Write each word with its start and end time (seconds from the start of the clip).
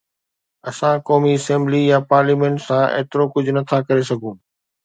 اسان 0.69 0.95
قومي 1.07 1.33
اسيمبلي 1.39 1.79
يا 1.91 1.99
پارليامينٽ 2.13 2.57
سان 2.67 2.83
ايترو 2.97 3.23
ڪجهه 3.35 3.55
نٿا 3.59 3.77
ڪري 3.87 4.03
سگهون 4.13 4.35